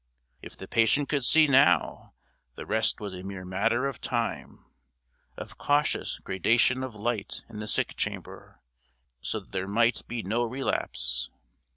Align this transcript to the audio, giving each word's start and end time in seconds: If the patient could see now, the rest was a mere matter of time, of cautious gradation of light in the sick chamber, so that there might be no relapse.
If 0.41 0.57
the 0.57 0.67
patient 0.67 1.09
could 1.09 1.23
see 1.23 1.45
now, 1.47 2.15
the 2.55 2.65
rest 2.65 2.99
was 2.99 3.13
a 3.13 3.21
mere 3.21 3.45
matter 3.45 3.85
of 3.85 4.01
time, 4.01 4.65
of 5.37 5.59
cautious 5.59 6.17
gradation 6.17 6.81
of 6.83 6.95
light 6.95 7.43
in 7.49 7.59
the 7.59 7.67
sick 7.67 7.95
chamber, 7.97 8.61
so 9.21 9.41
that 9.41 9.51
there 9.51 9.67
might 9.67 10.01
be 10.07 10.23
no 10.23 10.43
relapse. 10.43 11.29